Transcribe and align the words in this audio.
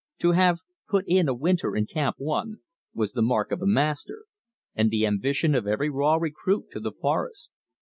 To 0.17 0.31
have 0.31 0.61
"put 0.89 1.05
in" 1.07 1.27
a 1.27 1.33
winter 1.35 1.75
in 1.75 1.85
Camp 1.85 2.15
One 2.17 2.61
was 2.95 3.11
the 3.11 3.21
mark 3.21 3.51
of 3.51 3.61
a 3.61 3.67
master; 3.67 4.25
and 4.73 4.89
the 4.89 5.05
ambition 5.05 5.53
of 5.53 5.67
every 5.67 5.91
raw 5.91 6.15
recruit 6.15 6.71
to 6.71 6.79
the 6.79 6.91
forest. 6.91 7.51